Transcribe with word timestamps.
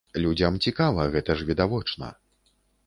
Людзям 0.21 0.57
цікава, 0.67 1.05
гэта 1.17 1.31
ж 1.41 1.47
відавочна. 1.51 2.13